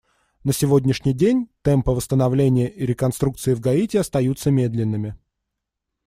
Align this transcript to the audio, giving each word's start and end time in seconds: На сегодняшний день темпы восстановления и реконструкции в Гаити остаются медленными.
На 0.43 0.51
сегодняшний 0.51 1.13
день 1.13 1.47
темпы 1.61 1.91
восстановления 1.91 2.67
и 2.67 2.87
реконструкции 2.87 3.53
в 3.53 3.59
Гаити 3.59 3.97
остаются 3.97 4.49
медленными. 4.49 5.15